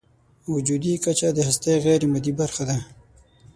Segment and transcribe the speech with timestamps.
[0.53, 2.77] وجودي کچه د هستۍ غیرمادي برخه ده.